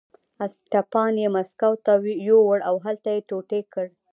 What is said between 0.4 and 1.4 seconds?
اسټپان یې